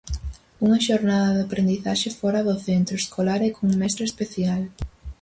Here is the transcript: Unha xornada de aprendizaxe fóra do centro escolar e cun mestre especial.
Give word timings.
Unha 0.65 0.83
xornada 0.87 1.35
de 1.35 1.41
aprendizaxe 1.47 2.09
fóra 2.19 2.45
do 2.47 2.55
centro 2.67 2.95
escolar 3.03 3.39
e 3.47 3.49
cun 3.55 3.69
mestre 3.81 4.03
especial. 4.09 4.61